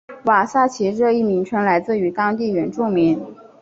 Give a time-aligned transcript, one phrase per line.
[0.25, 3.21] 瓦萨奇这一名称来自于当地原住民。